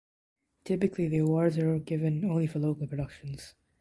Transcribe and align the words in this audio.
Typically 0.63 1.07
the 1.07 1.19
awards 1.19 1.59
are 1.59 1.77
given 1.77 2.25
only 2.25 2.47
for 2.47 2.57
local 2.57 2.87
productions. 2.87 3.53